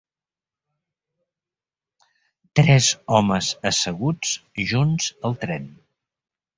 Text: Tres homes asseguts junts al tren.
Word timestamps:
Tres 2.61 2.89
homes 3.19 3.53
asseguts 3.75 4.35
junts 4.75 5.15
al 5.31 5.41
tren. 5.47 5.75